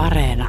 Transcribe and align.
Areena. 0.00 0.48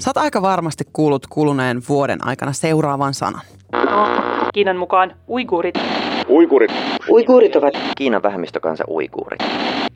Sä 0.00 0.10
oot 0.10 0.16
aika 0.16 0.42
varmasti 0.42 0.84
kuullut 0.92 1.26
kuluneen 1.26 1.82
vuoden 1.88 2.26
aikana 2.26 2.52
seuraavan 2.52 3.14
sanan. 3.14 3.42
Kiinan 4.54 4.76
mukaan 4.76 5.16
uiguurit. 5.28 5.74
Uikurit. 6.28 6.70
Uiguurit 7.10 7.56
ovat 7.56 7.74
Kiinan 7.96 8.22
vähemmistökansa 8.22 8.84
uiguurit. 8.88 9.40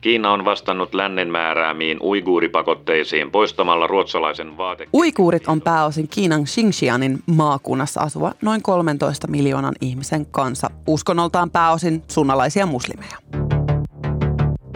Kiina 0.01 0.31
on 0.31 0.45
vastannut 0.45 0.93
lännen 0.93 1.31
määräämiin 1.31 2.01
uiguuripakotteisiin 2.01 3.31
poistamalla 3.31 3.87
ruotsalaisen 3.87 4.57
vaate... 4.57 4.87
Uikuurit 4.93 5.47
on 5.47 5.61
pääosin 5.61 6.07
Kiinan 6.07 6.43
Xinjiangin 6.43 7.19
maakunnassa 7.25 8.01
asuva 8.01 8.31
noin 8.41 8.61
13 8.61 9.27
miljoonan 9.27 9.73
ihmisen 9.81 10.25
kansa, 10.25 10.69
uskonnoltaan 10.87 11.51
pääosin 11.51 12.03
sunnalaisia 12.07 12.65
muslimeja. 12.65 13.17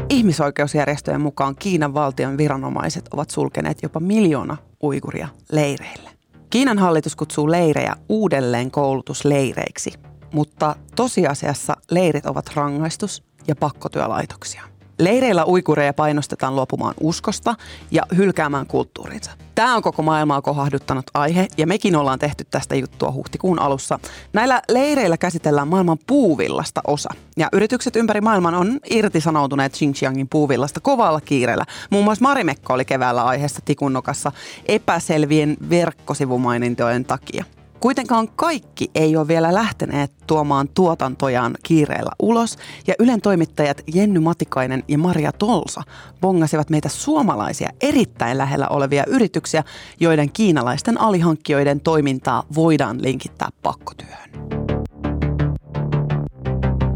Ihmisoikeusjärjestöjen 0.09 1.21
mukaan 1.21 1.55
Kiinan 1.55 1.93
valtion 1.93 2.37
viranomaiset 2.37 3.05
ovat 3.13 3.29
sulkeneet 3.29 3.83
jopa 3.83 3.99
miljoona 3.99 4.57
uiguria 4.83 5.27
leireille. 5.51 6.09
Kiinan 6.49 6.79
hallitus 6.79 7.15
kutsuu 7.15 7.51
leirejä 7.51 7.95
uudelleen 8.09 8.71
koulutusleireiksi, 8.71 9.93
mutta 10.33 10.75
tosiasiassa 10.95 11.77
leirit 11.91 12.25
ovat 12.25 12.51
rangaistus 12.55 13.23
ja 13.47 13.55
pakkotyölaitoksia. 13.55 14.68
Leireillä 14.99 15.45
uikureja 15.45 15.93
painostetaan 15.93 16.55
luopumaan 16.55 16.93
uskosta 17.01 17.55
ja 17.91 18.03
hylkäämään 18.17 18.67
kulttuurinsa. 18.67 19.31
Tämä 19.55 19.75
on 19.75 19.81
koko 19.81 20.03
maailmaa 20.03 20.41
kohahduttanut 20.41 21.05
aihe 21.13 21.47
ja 21.57 21.67
mekin 21.67 21.95
ollaan 21.95 22.19
tehty 22.19 22.45
tästä 22.51 22.75
juttua 22.75 23.11
huhtikuun 23.11 23.59
alussa. 23.59 23.99
Näillä 24.33 24.61
leireillä 24.69 25.17
käsitellään 25.17 25.67
maailman 25.67 25.97
puuvillasta 26.07 26.81
osa. 26.87 27.09
Ja 27.37 27.49
yritykset 27.53 27.95
ympäri 27.95 28.21
maailman 28.21 28.55
on 28.55 28.79
irtisanoutuneet 28.89 29.73
Xinjiangin 29.73 30.27
puuvillasta 30.29 30.79
kovalla 30.79 31.21
kiireellä. 31.21 31.65
Muun 31.89 32.03
muassa 32.03 32.23
Marimekko 32.23 32.73
oli 32.73 32.85
keväällä 32.85 33.23
aiheessa 33.23 33.61
tikunnokassa 33.65 34.31
epäselvien 34.65 35.57
verkkosivumainintojen 35.69 37.05
takia. 37.05 37.45
Kuitenkaan 37.79 38.27
kaikki 38.35 38.91
ei 38.95 39.17
ole 39.17 39.27
vielä 39.27 39.53
lähteneet 39.53 40.11
tuomaan 40.27 40.69
tuotantojaan 40.69 41.57
kiireellä 41.63 42.11
ulos 42.19 42.57
ja 42.87 42.93
Ylen 42.99 43.21
toimittajat 43.21 43.81
Jenny 43.93 44.19
Matikainen 44.19 44.83
ja 44.87 44.97
Maria 44.97 45.31
Tolsa 45.31 45.81
bongasivat 46.21 46.69
meitä 46.69 46.89
suomalaisia 46.89 47.69
erittäin 47.81 48.37
lähellä 48.37 48.67
olevia 48.67 49.03
yrityksiä, 49.07 49.63
joiden 49.99 50.31
kiinalaisten 50.31 51.01
alihankkijoiden 51.01 51.79
toimintaa 51.79 52.43
voidaan 52.55 53.03
linkittää 53.03 53.49
pakkotyöhön. 53.63 54.29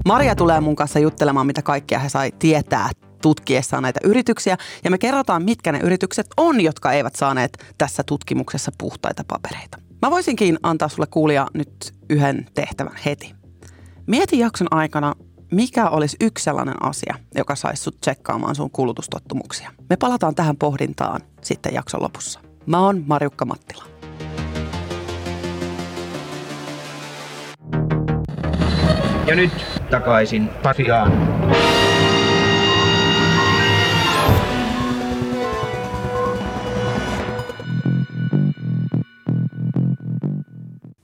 Maria 0.06 0.36
tulee 0.36 0.60
mun 0.60 0.76
kanssa 0.76 1.00
juttelemaan, 1.00 1.48
mitä 1.48 1.62
kaikkea 1.62 2.00
he 2.00 2.10
sai 2.10 2.32
tietää 2.40 2.90
tutkiessaan 3.22 3.84
näitä 3.84 4.00
yrityksiä. 4.04 4.58
Ja 4.84 4.92
me 4.92 4.98
kerrotaan, 4.98 5.44
mitkä 5.44 5.72
ne 5.72 5.80
yritykset 5.84 6.28
on, 6.38 6.62
jotka 6.62 6.92
eivät 6.92 7.16
saaneet 7.16 7.74
tässä 7.78 8.04
tutkimuksessa 8.04 8.72
puhtaita 8.78 9.24
papereita. 9.28 9.93
Mä 10.04 10.12
voisinkin 10.12 10.60
antaa 10.64 10.90
sulle 10.90 11.08
kuulia 11.12 11.48
nyt 11.54 11.94
yhden 12.10 12.46
tehtävän 12.54 12.96
heti. 13.06 13.34
Mieti 14.08 14.40
jakson 14.40 14.68
aikana, 14.72 15.14
mikä 15.52 15.90
olisi 15.90 16.18
yksi 16.22 16.44
sellainen 16.44 16.86
asia, 16.86 17.16
joka 17.36 17.56
saisi 17.56 17.84
sut 17.84 18.02
tsekkaamaan 18.02 18.56
sun 18.56 18.72
kulutustottumuksia. 18.72 19.72
Me 19.90 19.98
palataan 19.98 20.36
tähän 20.36 20.58
pohdintaan 20.58 21.22
sitten 21.42 21.74
jakson 21.74 22.04
lopussa. 22.04 22.40
Mä 22.66 22.80
oon 22.80 23.04
Marjukka 23.08 23.46
Mattila. 23.46 23.84
Ja 29.28 29.36
nyt 29.36 29.52
takaisin 29.90 30.50
Pasiaan. 30.64 31.12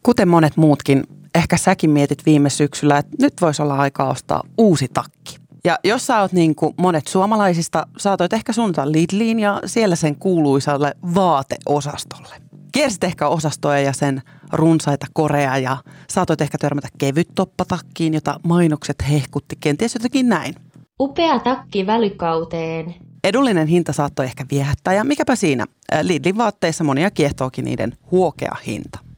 Kuten 0.10 0.28
monet 0.28 0.58
muutkin, 0.58 1.04
ehkä 1.36 1.58
säkin 1.58 1.90
mietit 1.90 2.26
viime 2.26 2.50
syksyllä, 2.50 2.98
että 2.98 3.12
nyt 3.22 3.34
voisi 3.42 3.62
olla 3.62 3.76
aika 3.76 4.10
ostaa 4.10 4.44
uusi 4.58 4.88
takki. 4.94 5.38
Ja 5.64 5.78
jos 5.84 6.08
sä 6.08 6.22
oot 6.22 6.32
niin 6.32 6.56
kuin 6.56 6.74
monet 6.78 7.08
suomalaisista, 7.08 7.88
saatoit 7.98 8.34
ehkä 8.34 8.54
suunnata 8.54 8.92
Lidliin 8.92 9.40
ja 9.40 9.62
siellä 9.66 9.96
sen 9.96 10.16
kuuluisalle 10.16 10.94
vaateosastolle. 11.16 12.36
Kiersit 12.72 13.04
ehkä 13.04 13.28
osastoja 13.28 13.80
ja 13.80 13.94
sen 13.94 14.22
runsaita 14.54 15.06
korea 15.14 15.58
ja 15.58 15.78
saatoit 16.10 16.42
ehkä 16.42 16.58
törmätä 16.58 16.88
kevyt 16.98 17.30
toppatakkiin, 17.36 18.14
jota 18.14 18.40
mainokset 18.44 18.98
hehkutti 19.10 19.56
kenties 19.60 19.94
jotenkin 19.94 20.30
näin. 20.30 20.56
Upea 21.00 21.40
takki 21.40 21.88
välykauteen. 21.88 22.96
Edullinen 23.24 23.68
hinta 23.68 23.94
saattoi 23.94 24.26
ehkä 24.26 24.46
viehättää 24.52 24.94
ja 24.94 25.04
mikäpä 25.04 25.36
siinä, 25.36 25.66
Lidlin 26.02 26.38
vaatteissa 26.38 26.84
monia 26.84 27.12
kiehtookin 27.12 27.66
niiden 27.66 27.98
huokea 28.12 28.56
hinta. 28.68 29.09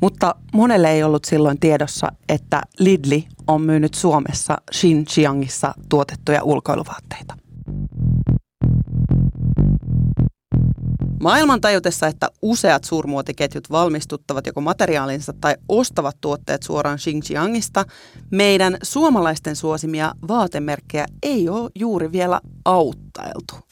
Mutta 0.00 0.34
monelle 0.52 0.92
ei 0.92 1.02
ollut 1.02 1.24
silloin 1.24 1.60
tiedossa, 1.60 2.08
että 2.28 2.62
Lidli 2.78 3.28
on 3.46 3.62
myynyt 3.62 3.94
Suomessa 3.94 4.56
Xinjiangissa 4.72 5.74
tuotettuja 5.88 6.42
ulkoiluvaatteita. 6.42 7.34
Maailman 11.22 11.60
tajutessa, 11.60 12.06
että 12.06 12.28
useat 12.42 12.84
suurmuotiketjut 12.84 13.70
valmistuttavat 13.70 14.46
joko 14.46 14.60
materiaalinsa 14.60 15.32
tai 15.40 15.56
ostavat 15.68 16.16
tuotteet 16.20 16.62
suoraan 16.62 16.98
Xinjiangista, 16.98 17.84
meidän 18.30 18.76
suomalaisten 18.82 19.56
suosimia 19.56 20.14
vaatemerkkejä 20.28 21.06
ei 21.22 21.48
ole 21.48 21.70
juuri 21.74 22.12
vielä 22.12 22.40
auttailtu. 22.64 23.67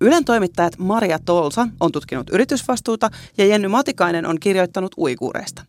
Ylen 0.00 0.24
toimittajat 0.24 0.78
Maria 0.78 1.18
Tolsa 1.18 1.68
on 1.80 1.92
tutkinut 1.92 2.30
yritysvastuuta 2.30 3.10
ja 3.38 3.46
Jenny 3.46 3.68
Matikainen 3.68 4.26
on 4.26 4.40
kirjoittanut 4.40 4.94
uikuureista. 4.98 5.64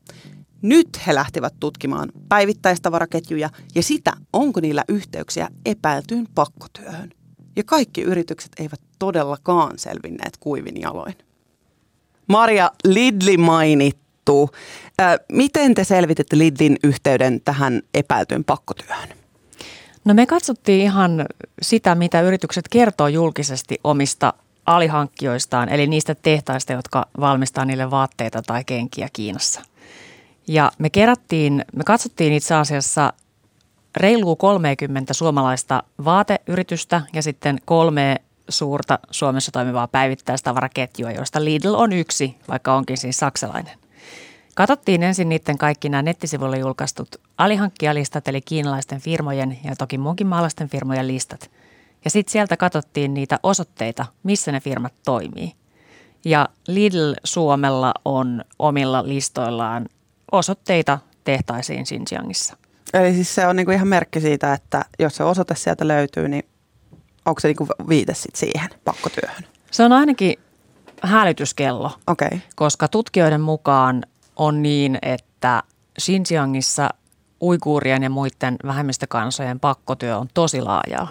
Nyt 0.62 1.08
he 1.08 1.16
lähtivät 1.16 1.54
tutkimaan 1.60 2.12
päivittäistavaraketjuja 2.30 3.50
ja 3.76 3.84
sitä, 3.84 4.14
onko 4.34 4.60
niillä 4.60 4.84
yhteyksiä 4.88 5.50
epäiltyyn 5.66 6.28
pakkotyöhön. 6.36 7.10
Ja 7.56 7.64
kaikki 7.64 8.02
yritykset 8.02 8.52
eivät 8.60 8.82
todellakaan 9.00 9.80
selvinneet 9.80 10.38
kuivin 10.40 10.82
jaloin. 10.82 11.16
Maria, 12.28 12.72
Lidli 12.84 13.38
mainittu. 13.38 14.50
Ö, 15.02 15.04
miten 15.32 15.76
te 15.76 15.84
selvititte 15.84 16.38
Lidlin 16.38 16.78
yhteyden 16.84 17.42
tähän 17.42 17.82
epäiltyyn 17.94 18.44
pakkotyöhön? 18.44 19.19
No 20.10 20.14
me 20.14 20.26
katsottiin 20.26 20.82
ihan 20.82 21.26
sitä, 21.62 21.96
mitä 21.96 22.22
yritykset 22.22 22.68
kertoo 22.68 23.08
julkisesti 23.08 23.80
omista 23.84 24.34
alihankkijoistaan, 24.66 25.70
eli 25.70 25.88
niistä 25.88 26.16
tehtaista, 26.16 26.74
jotka 26.74 27.06
valmistaa 27.20 27.66
niille 27.66 27.92
vaatteita 27.92 28.42
tai 28.42 28.64
kenkiä 28.64 29.08
Kiinassa. 29.14 29.62
Ja 30.48 30.72
me 30.78 30.90
kerättiin, 30.90 31.66
me 31.76 31.84
katsottiin 31.84 32.34
itse 32.34 32.56
asiassa 32.56 33.14
reilua 33.98 34.36
30 34.36 35.14
suomalaista 35.14 35.84
vaateyritystä 36.06 37.02
ja 37.14 37.22
sitten 37.24 37.58
kolme 37.66 38.16
suurta 38.50 39.00
Suomessa 39.12 39.52
toimivaa 39.52 39.88
päivittäistavaraketjua, 39.88 41.12
joista 41.12 41.44
Lidl 41.44 41.74
on 41.74 41.94
yksi, 41.94 42.36
vaikka 42.48 42.74
onkin 42.74 42.98
siis 42.98 43.18
saksalainen. 43.18 43.80
Katsottiin 44.60 45.04
ensin 45.04 45.30
niiden 45.30 45.58
kaikki 45.58 45.90
nämä 45.90 46.02
nettisivuilla 46.02 46.58
julkaistut 46.58 47.16
alihankkijalistat, 47.38 48.28
eli 48.28 48.42
kiinalaisten 48.42 49.02
firmojen 49.02 49.60
ja 49.64 49.76
toki 49.76 49.98
muunkin 49.98 50.28
maalaisten 50.28 50.70
firmojen 50.70 51.08
listat. 51.08 51.52
Ja 52.06 52.10
sitten 52.10 52.32
sieltä 52.32 52.58
katsottiin 52.58 53.14
niitä 53.14 53.40
osoitteita, 53.44 54.06
missä 54.24 54.52
ne 54.52 54.60
firmat 54.60 54.94
toimii. 55.06 55.54
Ja 56.26 56.50
Lidl 56.68 57.14
Suomella 57.24 57.94
on 58.06 58.44
omilla 58.60 59.08
listoillaan 59.08 59.86
osoitteita 60.32 61.00
tehtaisiin 61.24 61.86
Xinjiangissa. 61.86 62.58
Eli 62.94 63.14
siis 63.14 63.36
se 63.36 63.48
on 63.48 63.56
niinku 63.56 63.72
ihan 63.72 63.88
merkki 63.88 64.22
siitä, 64.22 64.54
että 64.54 64.86
jos 65.00 65.16
se 65.16 65.24
osoite 65.24 65.56
sieltä 65.56 65.88
löytyy, 65.88 66.28
niin 66.28 66.44
onko 67.26 67.40
se 67.40 67.48
niinku 67.48 67.68
viite 67.90 68.14
sit 68.14 68.36
siihen 68.36 68.70
pakkotyöhön? 68.86 69.44
Se 69.72 69.84
on 69.84 69.92
ainakin 69.92 70.36
hälytyskello. 71.02 71.92
Okay. 72.08 72.40
koska 72.56 72.88
tutkijoiden 72.88 73.42
mukaan 73.42 74.04
on 74.40 74.62
niin, 74.62 75.00
että 75.02 75.64
Xinjiangissa 76.02 76.90
uiguurien 77.42 78.04
ja 78.04 78.10
muiden 78.10 78.58
vähemmistökansojen 78.66 79.60
pakkotyö 79.60 80.18
on 80.18 80.28
tosi 80.34 80.62
laajaa. 80.62 81.08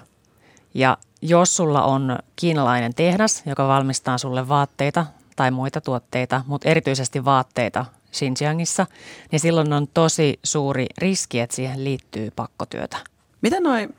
Ja 0.75 0.99
jos 1.23 1.57
sulla 1.57 1.83
on 1.83 2.19
kiinalainen 2.37 2.95
tehdas, 2.95 3.43
joka 3.47 3.69
valmistaa 3.69 4.19
sulle 4.19 4.49
vaatteita 4.49 5.07
tai 5.37 5.51
muita 5.51 5.81
tuotteita, 5.81 6.45
mutta 6.47 6.69
erityisesti 6.69 7.25
vaatteita 7.25 7.85
Xinjiangissa, 8.13 8.87
niin 9.33 9.41
silloin 9.41 9.73
on 9.73 9.89
tosi 9.95 10.39
suuri 10.45 10.87
riski, 10.99 11.41
että 11.41 11.57
siihen 11.57 11.85
liittyy 11.85 12.31
pakkotyötä. 12.37 12.97
Miten 13.43 13.63
noin 13.63 13.95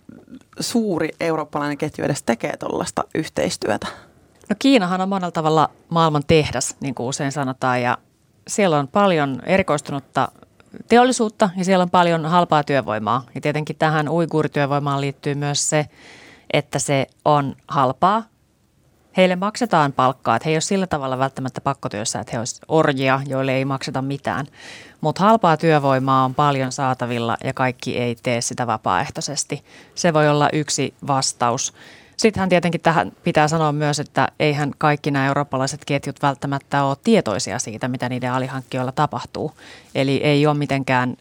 suuri 0.60 1.10
eurooppalainen 1.20 1.78
ketju 1.78 2.06
edes 2.06 2.24
tekee 2.24 2.58
tuollaista 2.58 3.04
yhteistyötä? 3.16 3.88
No 4.50 4.56
Kiinahan 4.60 5.02
on 5.02 5.10
monella 5.10 5.32
tavalla 5.32 5.70
maailman 5.90 6.24
tehdas, 6.28 6.76
niin 6.80 6.96
kuin 6.96 7.08
usein 7.08 7.32
sanotaan, 7.32 7.82
ja 7.82 7.98
siellä 8.50 8.80
on 8.80 8.88
paljon 8.88 9.42
erikoistunutta 9.46 10.28
teollisuutta 10.88 11.50
ja 11.58 11.66
siellä 11.66 11.84
on 11.84 11.90
paljon 11.90 12.26
halpaa 12.26 12.64
työvoimaa. 12.64 13.24
Ja 13.36 13.42
tietenkin 13.42 13.76
tähän 13.76 14.10
uiguurityövoimaan 14.10 15.02
liittyy 15.02 15.36
myös 15.36 15.70
se 15.70 15.86
että 16.54 16.80
se 16.80 17.08
on 17.26 17.56
halpaa. 17.68 18.24
Heille 19.18 19.36
maksetaan 19.36 19.94
palkkaa, 19.94 20.36
että 20.36 20.46
he 20.46 20.52
ei 20.52 20.56
ole 20.56 20.62
sillä 20.62 20.88
tavalla 20.88 21.18
välttämättä 21.18 21.62
pakkotyössä, 21.62 22.20
että 22.20 22.32
he 22.32 22.40
olisivat 22.40 22.66
orjia, 22.68 23.22
joille 23.28 23.54
ei 23.54 23.66
makseta 23.66 24.02
mitään. 24.02 24.46
Mutta 25.02 25.24
halpaa 25.24 25.58
työvoimaa 25.58 26.26
on 26.26 26.36
paljon 26.36 26.72
saatavilla 26.72 27.38
ja 27.44 27.54
kaikki 27.54 27.98
ei 27.98 28.16
tee 28.24 28.42
sitä 28.42 28.68
vapaaehtoisesti. 28.68 29.64
Se 29.96 30.14
voi 30.14 30.30
olla 30.30 30.50
yksi 30.54 30.94
vastaus. 31.08 31.74
Sittenhän 32.20 32.50
tietenkin 32.50 32.82
tähän 32.82 33.12
pitää 33.24 33.48
sanoa 33.48 33.72
myös, 33.72 34.00
että 34.00 34.28
eihän 34.40 34.72
kaikki 34.78 35.12
nämä 35.12 35.26
eurooppalaiset 35.26 35.86
ketjut 35.86 36.22
välttämättä 36.22 36.84
ole 36.84 36.98
tietoisia 37.04 37.60
siitä, 37.60 37.88
mitä 37.88 38.10
niiden 38.10 38.32
alihankkijoilla 38.32 38.92
tapahtuu. 38.92 39.52
Eli 39.96 40.18
ei 40.24 40.48
ole 40.48 40.58
mitenkään, 40.58 41.18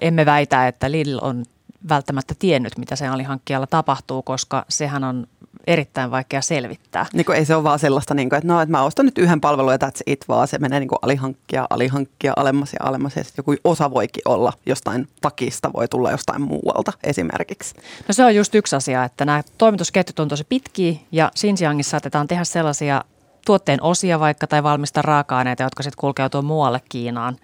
emme 0.00 0.26
väitä, 0.26 0.68
että 0.68 0.90
Lidl 0.90 1.18
on 1.22 1.44
välttämättä 1.88 2.34
tiennyt, 2.38 2.78
mitä 2.78 2.96
sen 2.96 3.12
alihankkijalla 3.12 3.66
tapahtuu, 3.66 4.22
koska 4.22 4.64
sehän 4.68 5.04
on 5.04 5.26
erittäin 5.66 6.10
vaikea 6.10 6.40
selvittää. 6.40 7.06
Niin 7.12 7.26
kuin 7.26 7.38
ei 7.38 7.44
se 7.44 7.54
ole 7.54 7.64
vaan 7.64 7.78
sellaista, 7.78 8.14
niin 8.14 8.28
kuin, 8.28 8.36
että 8.36 8.48
no, 8.48 8.60
että 8.60 8.70
mä 8.70 8.82
ostan 8.82 9.06
nyt 9.06 9.18
yhden 9.18 9.40
palvelun 9.40 9.72
ja 9.72 9.78
that's 9.84 10.02
it, 10.06 10.24
vaan 10.28 10.48
se 10.48 10.58
menee 10.58 10.80
niin 10.80 10.88
kuin 10.88 10.98
alihankkia, 11.02 11.66
alihankkia, 11.70 12.32
alemmas 12.36 12.72
ja 12.72 12.78
alemmas. 12.82 13.16
Ja 13.16 13.24
joku 13.36 13.54
osa 13.64 13.90
voikin 13.90 14.22
olla 14.24 14.52
jostain 14.66 15.08
takista, 15.20 15.72
voi 15.72 15.88
tulla 15.88 16.10
jostain 16.10 16.42
muualta 16.42 16.92
esimerkiksi. 17.04 17.74
No 18.08 18.14
se 18.14 18.24
on 18.24 18.34
just 18.34 18.54
yksi 18.54 18.76
asia, 18.76 19.04
että 19.04 19.24
nämä 19.24 19.42
toimitusketjut 19.58 20.18
on 20.18 20.28
tosi 20.28 20.44
pitkiä 20.48 20.94
ja 21.12 21.30
Xinjiangissa 21.36 21.90
saatetaan 21.90 22.28
tehdä 22.28 22.44
sellaisia 22.44 23.04
tuotteen 23.46 23.82
osia 23.82 24.20
vaikka 24.20 24.46
tai 24.46 24.62
valmistaa 24.62 25.02
raaka-aineita, 25.02 25.62
jotka 25.62 25.82
sitten 25.82 26.00
kulkeutuu 26.00 26.42
muualle 26.42 26.80
Kiinaan 26.88 27.36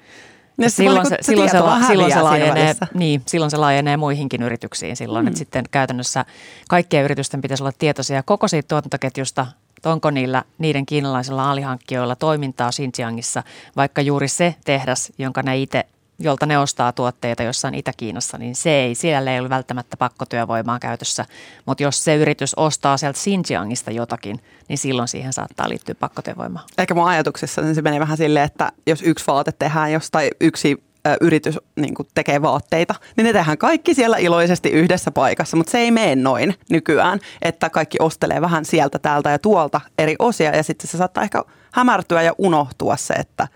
Se 0.60 0.68
silloin, 0.68 1.06
se, 1.06 1.16
silloin, 1.20 1.50
se, 1.50 1.58
silloin, 1.86 2.12
se 2.12 2.20
laajenee, 2.22 2.74
niin, 2.94 3.22
silloin 3.26 3.50
se 3.50 3.56
laajenee 3.56 3.96
muihinkin 3.96 4.42
yrityksiin 4.42 4.96
silloin, 4.96 5.24
mm. 5.24 5.28
että 5.28 5.38
sitten 5.38 5.64
käytännössä 5.70 6.24
kaikkien 6.68 7.04
yritysten 7.04 7.40
pitäisi 7.40 7.62
olla 7.62 7.72
tietoisia 7.78 8.22
koko 8.22 8.48
siitä 8.48 8.68
tuotantoketjusta, 8.68 9.46
onko 9.84 10.10
niillä, 10.10 10.44
niiden 10.58 10.86
kiinalaisilla 10.86 11.50
alihankkijoilla 11.50 12.16
toimintaa 12.16 12.70
Xinjiangissa, 12.70 13.42
vaikka 13.76 14.00
juuri 14.00 14.28
se 14.28 14.54
tehdas, 14.64 15.12
jonka 15.18 15.42
ne 15.42 15.58
itse 15.58 15.84
jolta 16.22 16.46
ne 16.46 16.58
ostaa 16.58 16.92
tuotteita 16.92 17.42
jossain 17.42 17.74
Itä-Kiinassa, 17.74 18.38
niin 18.38 18.54
se 18.54 18.70
ei, 18.70 18.94
siellä 18.94 19.32
ei 19.32 19.40
ole 19.40 19.48
välttämättä 19.48 19.96
pakkotyövoimaa 19.96 20.78
käytössä. 20.78 21.24
Mutta 21.66 21.82
jos 21.82 22.04
se 22.04 22.16
yritys 22.16 22.54
ostaa 22.54 22.96
sieltä 22.96 23.18
Xinjiangista 23.18 23.90
jotakin, 23.90 24.40
niin 24.68 24.78
silloin 24.78 25.08
siihen 25.08 25.32
saattaa 25.32 25.68
liittyä 25.68 25.94
pakkotyövoimaa. 25.94 26.66
Ehkä 26.78 26.94
mun 26.94 27.08
ajatuksessa 27.08 27.62
niin 27.62 27.74
se 27.74 27.82
menee 27.82 28.00
vähän 28.00 28.16
silleen, 28.16 28.46
että 28.46 28.72
jos 28.86 29.02
yksi 29.02 29.26
vaate 29.26 29.52
tehdään 29.52 29.92
jostain 29.92 30.30
yksi 30.40 30.82
yritys 31.20 31.58
niin 31.76 31.94
tekee 32.14 32.42
vaatteita, 32.42 32.94
niin 33.16 33.24
ne 33.24 33.32
tehdään 33.32 33.58
kaikki 33.58 33.94
siellä 33.94 34.16
iloisesti 34.16 34.68
yhdessä 34.68 35.10
paikassa, 35.10 35.56
mutta 35.56 35.70
se 35.70 35.78
ei 35.78 35.90
mene 35.90 36.16
noin 36.16 36.54
nykyään, 36.70 37.20
että 37.42 37.70
kaikki 37.70 37.98
ostelee 38.00 38.40
vähän 38.40 38.64
sieltä, 38.64 38.98
täältä 38.98 39.30
ja 39.30 39.38
tuolta 39.38 39.80
eri 39.98 40.16
osia 40.18 40.56
ja 40.56 40.62
sitten 40.62 40.90
se 40.90 40.98
saattaa 40.98 41.24
ehkä 41.24 41.42
hämärtyä 41.72 42.22
ja 42.22 42.32
unohtua 42.38 42.96
se, 42.96 43.14
että 43.14 43.48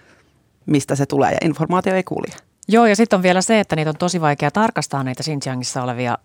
mistä 0.67 0.95
se 0.95 1.07
tulee 1.07 1.31
ja 1.31 1.39
informaatio 1.45 1.95
ei 1.95 2.03
kulje. 2.03 2.46
Joo, 2.69 2.87
ja 2.87 2.97
sitten 2.97 3.17
on 3.17 3.23
vielä 3.23 3.41
se, 3.41 3.61
että 3.61 3.77
niitä 3.77 3.91
on 3.91 3.97
tosi 3.97 4.21
vaikea 4.21 4.51
tarkastaa 4.51 5.03
niitä 5.03 5.23
Xinjiangissa 5.23 5.83
olevia 5.83 6.19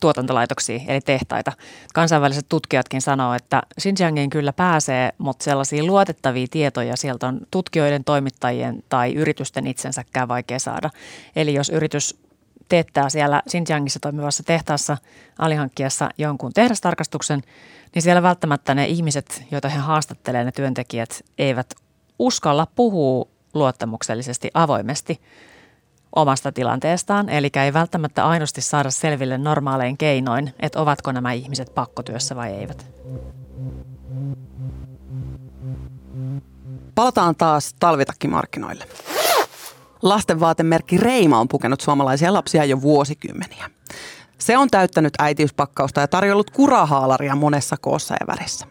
tuotantolaitoksia, 0.00 0.80
eli 0.88 1.00
tehtaita. 1.00 1.52
Kansainväliset 1.94 2.46
tutkijatkin 2.48 3.00
sanoo, 3.00 3.34
että 3.34 3.62
Xinjiangiin 3.80 4.30
kyllä 4.30 4.52
pääsee, 4.52 5.12
mutta 5.18 5.44
sellaisia 5.44 5.84
luotettavia 5.84 6.46
tietoja 6.50 6.96
sieltä 6.96 7.26
on 7.26 7.40
tutkijoiden, 7.50 8.04
toimittajien 8.04 8.82
tai 8.88 9.14
yritysten 9.14 9.66
itsensäkään 9.66 10.28
vaikea 10.28 10.58
saada. 10.58 10.90
Eli 11.36 11.54
jos 11.54 11.68
yritys 11.68 12.20
teettää 12.68 13.08
siellä 13.08 13.42
Xinjiangissa 13.48 14.00
toimivassa 14.00 14.42
tehtaassa 14.42 14.96
alihankkijassa 15.38 16.10
jonkun 16.18 16.52
tehdastarkastuksen, 16.52 17.42
niin 17.94 18.02
siellä 18.02 18.22
välttämättä 18.22 18.74
ne 18.74 18.86
ihmiset, 18.86 19.44
joita 19.50 19.68
he 19.68 19.78
haastattelee, 19.78 20.44
ne 20.44 20.52
työntekijät, 20.52 21.24
eivät 21.38 21.74
uskalla 22.18 22.66
puhua 22.74 23.28
luottamuksellisesti 23.54 24.50
avoimesti 24.54 25.20
omasta 26.16 26.52
tilanteestaan, 26.52 27.28
eli 27.28 27.50
ei 27.64 27.72
välttämättä 27.72 28.26
aidosti 28.26 28.60
saada 28.60 28.90
selville 28.90 29.38
normaalein 29.38 29.98
keinoin, 29.98 30.54
että 30.60 30.80
ovatko 30.80 31.12
nämä 31.12 31.32
ihmiset 31.32 31.74
pakkotyössä 31.74 32.36
vai 32.36 32.50
eivät. 32.50 32.86
Palataan 36.94 37.36
taas 37.36 37.74
talvitakkimarkkinoille. 37.80 38.84
Lastenvaatemerkki 40.02 40.98
Reima 40.98 41.40
on 41.40 41.48
pukenut 41.48 41.80
suomalaisia 41.80 42.32
lapsia 42.32 42.64
jo 42.64 42.82
vuosikymmeniä. 42.82 43.70
Se 44.38 44.58
on 44.58 44.70
täyttänyt 44.70 45.14
äitiyspakkausta 45.18 46.00
ja 46.00 46.08
tarjollut 46.08 46.50
kurahaalaria 46.50 47.36
monessa 47.36 47.76
koossa 47.80 48.14
ja 48.20 48.26
värissä. 48.26 48.66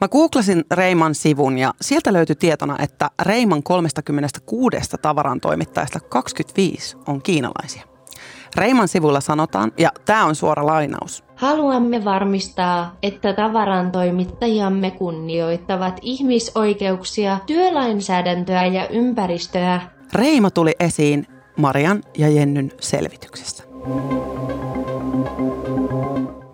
Mä 0.00 0.08
googlasin 0.08 0.64
Reiman 0.70 1.14
sivun 1.14 1.58
ja 1.58 1.74
sieltä 1.80 2.12
löytyi 2.12 2.36
tietona, 2.36 2.76
että 2.78 3.10
Reiman 3.22 3.62
36 3.62 4.76
tavaran 5.02 5.40
toimittajasta 5.40 6.00
25 6.00 6.96
on 7.06 7.22
kiinalaisia. 7.22 7.82
Reiman 8.56 8.88
sivulla 8.88 9.20
sanotaan, 9.20 9.72
ja 9.78 9.92
tämä 10.04 10.24
on 10.24 10.34
suora 10.34 10.66
lainaus. 10.66 11.24
Haluamme 11.36 12.04
varmistaa, 12.04 12.96
että 13.02 13.32
tavarantoimittajamme 13.32 14.90
kunnioittavat 14.90 15.98
ihmisoikeuksia, 16.02 17.38
työlainsäädäntöä 17.46 18.66
ja 18.66 18.88
ympäristöä. 18.88 19.80
Reima 20.14 20.50
tuli 20.50 20.74
esiin 20.80 21.26
Marian 21.56 22.02
ja 22.18 22.28
Jennyn 22.28 22.72
selvityksessä. 22.80 23.64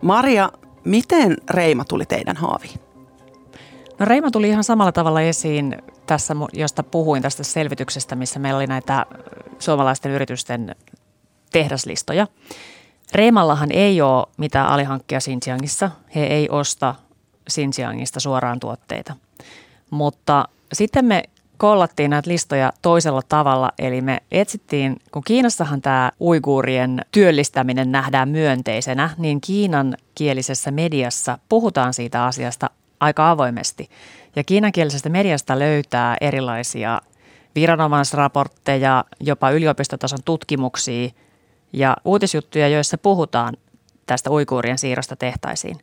Maria, 0.02 0.50
miten 0.84 1.36
Reima 1.50 1.84
tuli 1.84 2.06
teidän 2.06 2.36
haaviin? 2.36 2.83
No 3.98 4.06
Reima 4.06 4.30
tuli 4.30 4.48
ihan 4.48 4.64
samalla 4.64 4.92
tavalla 4.92 5.20
esiin 5.20 5.76
tässä, 6.06 6.34
josta 6.52 6.82
puhuin 6.82 7.22
tästä 7.22 7.42
selvityksestä, 7.42 8.16
missä 8.16 8.38
meillä 8.38 8.58
oli 8.58 8.66
näitä 8.66 9.06
suomalaisten 9.58 10.12
yritysten 10.12 10.76
tehdaslistoja. 11.52 12.26
Reimallahan 13.14 13.72
ei 13.72 14.00
ole 14.00 14.26
mitään 14.36 14.66
alihankkia 14.66 15.18
Xinjiangissa. 15.20 15.90
He 16.14 16.24
ei 16.24 16.48
osta 16.48 16.94
Xinjiangista 17.50 18.20
suoraan 18.20 18.60
tuotteita. 18.60 19.16
Mutta 19.90 20.48
sitten 20.72 21.04
me 21.04 21.22
kollattiin 21.56 22.10
näitä 22.10 22.30
listoja 22.30 22.72
toisella 22.82 23.22
tavalla, 23.28 23.72
eli 23.78 24.00
me 24.00 24.22
etsittiin, 24.32 24.96
kun 25.10 25.22
Kiinassahan 25.26 25.82
tämä 25.82 26.12
uiguurien 26.20 27.00
työllistäminen 27.12 27.92
nähdään 27.92 28.28
myönteisenä, 28.28 29.10
niin 29.18 29.40
Kiinan 29.40 29.96
kielisessä 30.14 30.70
mediassa 30.70 31.38
puhutaan 31.48 31.94
siitä 31.94 32.24
asiasta 32.24 32.70
aika 33.04 33.30
avoimesti. 33.30 33.88
Ja 34.36 34.44
kiinankielisestä 34.44 35.08
mediasta 35.08 35.58
löytää 35.58 36.16
erilaisia 36.20 37.00
viranomaisraportteja, 37.54 39.04
jopa 39.20 39.50
yliopistotason 39.50 40.18
tutkimuksia 40.24 41.10
ja 41.72 41.96
uutisjuttuja, 42.04 42.68
joissa 42.68 42.98
puhutaan 42.98 43.56
tästä 44.06 44.30
uiguurien 44.30 44.78
siirrosta 44.78 45.16
tehtaisiin. 45.16 45.76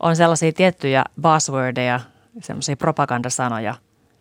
On 0.00 0.16
sellaisia 0.16 0.52
tiettyjä 0.52 1.04
buzzwordeja, 1.22 2.00
sellaisia 2.40 2.76
propagandasanoja, 2.76 3.74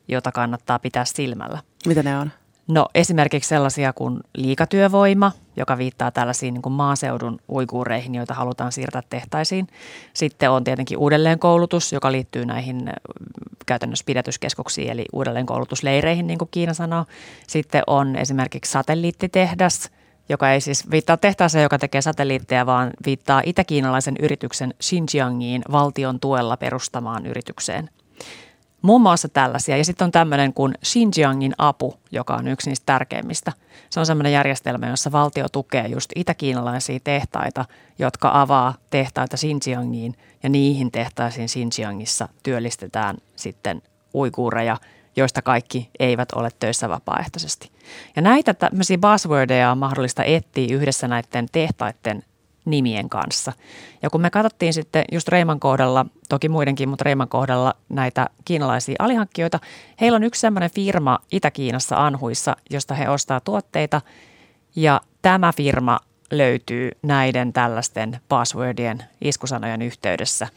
joita 0.08 0.32
kannattaa 0.32 0.80
pitää 0.80 1.06
silmällä. 1.06 1.60
Mitä 1.88 2.04
ne 2.04 2.18
on? 2.18 2.32
No 2.68 2.88
esimerkiksi 2.96 3.48
sellaisia 3.48 3.94
kuin 3.94 4.20
liikatyövoima, 4.34 5.32
joka 5.56 5.78
viittaa 5.78 6.12
tällaisiin 6.12 6.54
niin 6.54 6.62
kuin 6.62 6.74
maaseudun 6.74 7.40
uiguureihin, 7.50 8.16
joita 8.16 8.34
halutaan 8.34 8.72
siirtää 8.72 9.04
tehtaisiin. 9.10 9.68
Sitten 10.14 10.52
on 10.52 10.64
tietenkin 10.64 10.98
uudelleenkoulutus, 10.98 11.94
joka 11.94 12.12
liittyy 12.12 12.46
näihin 12.46 12.90
käytännössä 13.66 14.06
pidätyskeskuksiin, 14.06 14.92
eli 14.92 15.06
uudelleenkoulutusleireihin, 15.14 16.28
niin 16.28 16.40
kuin 16.40 16.50
Kiina 16.52 16.74
sanoo. 16.74 17.06
Sitten 17.48 17.84
on 17.88 18.16
esimerkiksi 18.16 18.72
satelliittitehdas, 18.72 19.92
joka 20.30 20.52
ei 20.52 20.62
siis 20.62 20.92
viittaa 20.92 21.18
tehtaaseen, 21.18 21.64
joka 21.64 21.80
tekee 21.80 22.02
satelliitteja, 22.02 22.66
vaan 22.66 22.92
viittaa 23.06 23.42
itäkiinalaisen 23.46 24.16
yrityksen 24.20 24.74
Xinjiangiin 24.84 25.62
valtion 25.72 26.20
tuella 26.20 26.58
perustamaan 26.58 27.26
yritykseen. 27.26 27.90
Muun 28.82 29.02
muassa 29.02 29.30
tällaisia. 29.30 29.78
Ja 29.78 29.86
sitten 29.86 30.06
on 30.06 30.12
tämmöinen 30.12 30.54
kuin 30.54 30.74
Xinjiangin 30.86 31.54
apu, 31.58 31.94
joka 32.12 32.36
on 32.36 32.48
yksi 32.48 32.70
niistä 32.70 32.86
tärkeimmistä. 32.86 33.52
Se 33.90 34.00
on 34.00 34.06
semmoinen 34.06 34.34
järjestelmä, 34.34 34.88
jossa 34.88 35.12
valtio 35.12 35.50
tukee 35.50 35.88
just 35.88 36.12
itäkiinalaisia 36.16 37.00
tehtaita, 37.04 37.66
jotka 38.00 38.32
avaa 38.34 38.74
tehtaita 38.90 39.38
Xinjiangiin. 39.38 40.16
Ja 40.44 40.50
niihin 40.50 40.92
tehtaisiin 40.92 41.48
Xinjiangissa 41.48 42.30
työllistetään 42.44 43.18
sitten 43.36 43.82
uiguureja, 44.16 44.78
joista 45.16 45.42
kaikki 45.42 45.90
eivät 46.00 46.32
ole 46.32 46.50
töissä 46.60 46.90
vapaaehtoisesti. 46.90 47.72
Ja 48.16 48.22
näitä 48.22 48.54
tämmöisiä 48.54 48.98
buzzwordeja 48.98 49.72
on 49.72 49.78
mahdollista 49.78 50.24
etsiä 50.24 50.76
yhdessä 50.76 51.08
näiden 51.08 51.46
tehtaiden 51.52 52.24
nimien 52.68 53.10
kanssa. 53.10 53.54
Ja 54.02 54.10
kun 54.10 54.22
me 54.22 54.30
katsottiin 54.30 54.74
sitten 54.74 55.06
just 55.12 55.28
Reiman 55.28 55.60
kohdalla, 55.60 56.06
toki 56.30 56.50
muidenkin, 56.50 56.90
mutta 56.90 57.04
Reiman 57.04 57.30
kohdalla 57.30 57.74
näitä 57.90 58.28
kiinalaisia 58.46 58.96
alihankkijoita, 59.00 59.60
heillä 60.02 60.16
on 60.16 60.24
yksi 60.24 60.42
sellainen 60.42 60.72
firma 60.76 61.20
Itä-Kiinassa 61.32 62.06
Anhuissa, 62.06 62.56
josta 62.70 62.94
he 62.94 63.10
ostaa 63.10 63.40
tuotteita. 63.40 64.02
Ja 64.76 65.02
tämä 65.22 65.54
firma 65.54 66.00
löytyy 66.32 66.92
näiden 67.02 67.54
tällaisten 67.54 68.20
passwordien 68.30 69.04
iskusanojen 69.22 69.82
yhteydessä. 69.82 70.48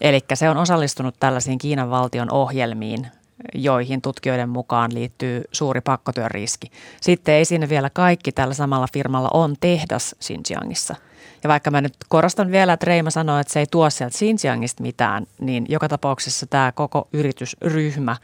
Eli 0.00 0.20
se 0.34 0.50
on 0.50 0.56
osallistunut 0.56 1.14
tällaisiin 1.20 1.58
Kiinan 1.58 1.90
valtion 1.90 2.32
ohjelmiin, 2.32 3.06
joihin 3.54 4.02
tutkijoiden 4.02 4.48
mukaan 4.48 4.94
liittyy 4.94 5.42
suuri 5.52 5.80
pakkotyön 5.80 6.30
riski. 6.30 6.70
Sitten 7.00 7.34
ei 7.34 7.44
sinne 7.44 7.68
vielä 7.68 7.90
kaikki, 7.90 8.32
tällä 8.32 8.54
samalla 8.54 8.88
firmalla 8.92 9.30
on 9.34 9.54
tehdas 9.60 10.16
Xinjiangissa. 10.20 10.94
Ja 11.42 11.48
vaikka 11.48 11.70
mä 11.70 11.80
nyt 11.80 11.94
korostan 12.08 12.50
vielä, 12.52 12.72
että 12.72 12.86
Reima 12.86 13.10
sanoo, 13.10 13.38
että 13.38 13.52
se 13.52 13.60
ei 13.60 13.66
tuo 13.70 13.90
sieltä 13.90 14.18
Xinjiangista 14.18 14.82
mitään, 14.82 15.26
niin 15.40 15.66
joka 15.68 15.88
tapauksessa 15.88 16.46
tämä 16.46 16.72
koko 16.72 17.08
yritysryhmä 17.12 18.16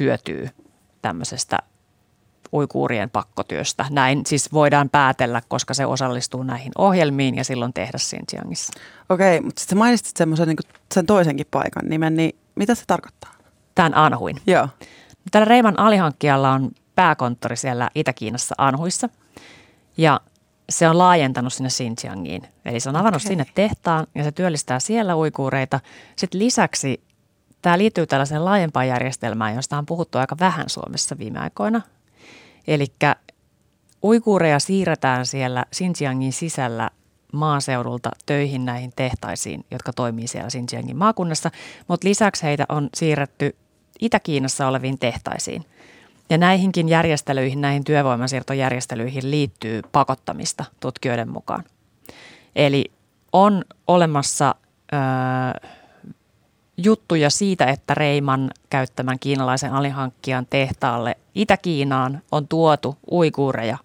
hyötyy 0.00 0.48
tämmöisestä 1.02 1.58
uikuurien 2.52 3.10
pakkotyöstä. 3.10 3.86
Näin 3.90 4.22
siis 4.26 4.52
voidaan 4.52 4.90
päätellä, 4.90 5.42
koska 5.48 5.74
se 5.74 5.86
osallistuu 5.86 6.42
näihin 6.42 6.72
ohjelmiin 6.78 7.34
ja 7.34 7.44
silloin 7.44 7.72
tehdä 7.72 7.98
Xinjiangissa. 7.98 8.72
Okei, 9.08 9.40
mutta 9.40 9.60
sitten 9.60 9.78
mainitsit 9.78 10.16
semmoisen 10.16 10.48
niin 10.48 10.56
sen 10.94 11.06
toisenkin 11.06 11.46
paikan 11.50 11.88
nimen, 11.88 12.16
niin 12.16 12.36
mitä 12.54 12.74
se 12.74 12.84
tarkoittaa? 12.86 13.39
Tämän 13.74 13.94
Anhuin. 13.94 14.36
Joo. 14.46 14.68
Tällä 15.30 15.44
Reiman 15.44 15.78
alihankkijalla 15.78 16.52
on 16.52 16.70
pääkonttori 16.94 17.56
siellä 17.56 17.90
Itä-Kiinassa 17.94 18.54
Anhuissa 18.58 19.08
ja 19.96 20.20
se 20.70 20.88
on 20.88 20.98
laajentanut 20.98 21.52
sinne 21.52 21.68
Xinjiangiin. 21.68 22.42
Eli 22.64 22.80
se 22.80 22.88
on 22.88 22.96
avannut 22.96 23.22
okay. 23.22 23.28
sinne 23.28 23.46
tehtaan 23.54 24.06
ja 24.14 24.24
se 24.24 24.32
työllistää 24.32 24.80
siellä 24.80 25.16
uikuureita. 25.16 25.80
Sitten 26.16 26.40
lisäksi 26.40 27.02
tämä 27.62 27.78
liittyy 27.78 28.06
tällaiseen 28.06 28.44
laajempaan 28.44 28.88
järjestelmään, 28.88 29.54
josta 29.54 29.78
on 29.78 29.86
puhuttu 29.86 30.18
aika 30.18 30.36
vähän 30.40 30.68
Suomessa 30.68 31.18
viime 31.18 31.38
aikoina. 31.38 31.80
Eli 32.66 32.86
uikuureja 34.04 34.58
siirretään 34.58 35.26
siellä 35.26 35.64
Xinjiangin 35.74 36.32
sisällä 36.32 36.90
maaseudulta 37.32 38.10
töihin 38.26 38.64
näihin 38.64 38.92
tehtaisiin, 38.96 39.64
jotka 39.70 39.92
toimii 39.92 40.26
siellä 40.26 40.48
Xinjiangin 40.50 40.96
maakunnassa, 40.96 41.50
mutta 41.88 42.08
lisäksi 42.08 42.42
heitä 42.42 42.66
on 42.68 42.88
siirretty 42.94 43.56
Itä-Kiinassa 44.00 44.66
oleviin 44.66 44.98
tehtaisiin. 44.98 45.64
Ja 46.30 46.38
näihinkin 46.38 46.88
järjestelyihin, 46.88 47.60
näihin 47.60 47.84
työvoimansiirtojärjestelyihin 47.84 49.30
liittyy 49.30 49.82
pakottamista 49.92 50.64
tutkijoiden 50.80 51.28
mukaan. 51.28 51.64
Eli 52.56 52.84
on 53.32 53.64
olemassa 53.86 54.54
ö, 54.92 54.96
juttuja 56.76 57.30
siitä, 57.30 57.64
että 57.64 57.94
Reiman 57.94 58.50
käyttämän 58.70 59.18
kiinalaisen 59.18 59.72
alihankkijan 59.72 60.46
tehtaalle 60.50 61.16
Itä-Kiinaan 61.34 62.22
on 62.32 62.48
tuotu 62.48 62.98
uikuureja 63.12 63.78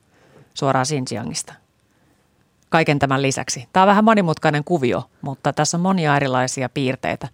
suoraan 0.54 0.86
Xinjiangista. 0.86 1.54
Kaiken 2.70 3.00
tämän 3.00 3.22
lisäksi. 3.22 3.68
Tämä 3.74 3.84
on 3.84 3.88
vähän 3.88 4.06
monimutkainen 4.06 4.64
kuvio, 4.64 5.04
mutta 5.22 5.54
tässä 5.54 5.78
on 5.78 5.82
monia 5.82 6.16
erilaisia 6.16 6.70
piirteitä. 6.70 7.28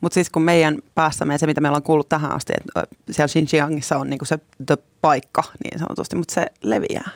Mutta 0.00 0.14
siis 0.14 0.30
kun 0.30 0.42
meidän 0.42 0.78
päässämme 0.94 1.38
se, 1.38 1.46
mitä 1.46 1.60
meillä 1.60 1.76
on 1.76 1.82
kuullut 1.82 2.08
tähän 2.08 2.32
asti, 2.32 2.52
että 2.56 2.96
siellä 3.10 3.28
Xinjiangissa 3.28 3.98
on 3.98 4.10
niinku 4.10 4.24
se 4.24 4.38
the 4.66 4.76
paikka 5.00 5.42
niin 5.64 5.78
sanotusti, 5.78 6.16
mutta 6.16 6.34
se 6.34 6.46
leviää. 6.62 7.10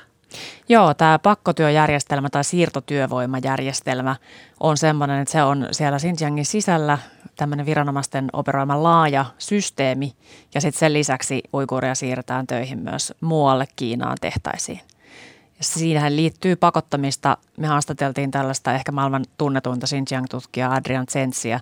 Joo, 0.69 0.95
tämä 0.95 1.19
pakkotyöjärjestelmä 1.19 2.31
tai 2.31 2.45
siirtotyövoimajärjestelmä 2.45 4.17
on 4.61 4.77
sellainen, 4.77 5.21
että 5.21 5.33
se 5.33 5.43
on 5.43 5.69
siellä 5.71 5.99
Xinjiangin 5.99 6.47
sisällä 6.47 6.99
tämmöinen 7.37 7.67
viranomaisten 7.67 8.29
operoima 8.33 8.83
laaja 8.83 9.25
systeemi 9.39 10.17
ja 10.55 10.61
sitten 10.61 10.79
sen 10.79 10.93
lisäksi 10.93 11.43
uikuureja 11.55 11.95
siirretään 11.95 12.47
töihin 12.47 12.79
myös 12.79 13.15
muualle 13.21 13.67
Kiinaan 13.77 14.17
tehtäisiin. 14.21 14.81
Siinähän 15.61 16.17
liittyy 16.17 16.57
pakottamista. 16.57 17.37
Me 17.57 17.67
haastateltiin 17.67 18.31
tällaista 18.31 18.75
ehkä 18.75 18.93
maailman 18.93 19.25
tunnetuinta 19.39 19.87
Xinjiang-tutkijaa 19.87 20.75
Adrian 20.75 21.07
Tsentsiä. 21.07 21.61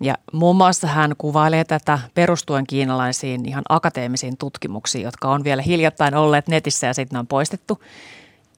Ja 0.00 0.14
muun 0.32 0.56
muassa 0.56 0.86
hän 0.86 1.14
kuvailee 1.18 1.64
tätä 1.64 1.98
perustuen 2.14 2.66
kiinalaisiin 2.66 3.48
ihan 3.48 3.64
akateemisiin 3.68 4.36
tutkimuksiin, 4.36 5.04
jotka 5.04 5.28
on 5.28 5.44
vielä 5.44 5.62
hiljattain 5.62 6.14
olleet 6.14 6.48
netissä 6.48 6.86
ja 6.86 6.94
sitten 6.94 7.16
ne 7.16 7.18
on 7.18 7.26
poistettu, 7.26 7.82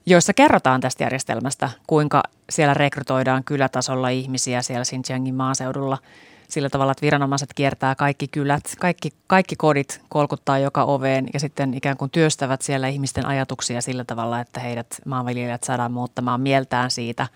joissa 0.06 0.34
kerrotaan 0.34 0.80
tästä 0.80 1.04
järjestelmästä, 1.04 1.70
kuinka 1.86 2.22
siellä 2.50 2.74
rekrytoidaan 2.74 3.44
kylätasolla 3.44 4.08
ihmisiä 4.08 4.62
siellä 4.62 4.84
Xinjiangin 4.84 5.34
maaseudulla– 5.34 5.98
sillä 6.50 6.70
tavalla, 6.70 6.92
että 6.92 7.02
viranomaiset 7.02 7.54
kiertää 7.54 7.94
kaikki 7.94 8.28
kylät, 8.28 8.64
kaikki, 8.78 9.12
kaikki 9.26 9.56
kodit 9.56 10.02
kolkuttaa 10.08 10.58
joka 10.58 10.84
oveen 10.84 11.26
ja 11.34 11.40
sitten 11.40 11.74
ikään 11.74 11.96
kuin 11.96 12.10
työstävät 12.10 12.62
siellä 12.62 12.88
ihmisten 12.88 13.26
ajatuksia 13.26 13.80
sillä 13.80 14.04
tavalla, 14.04 14.40
että 14.40 14.60
heidät 14.60 14.86
maanviljelijät 15.06 15.64
saadaan 15.64 15.92
muuttamaan 15.92 16.40
mieltään 16.40 16.90
siitä 16.90 17.28